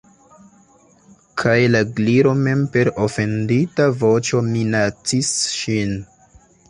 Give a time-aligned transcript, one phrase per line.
[1.41, 5.95] Kaj la Gliro mem per ofendita voĉo minacis ŝin.